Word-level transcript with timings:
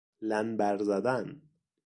لنبر 0.21 0.83
زدن 0.83 1.41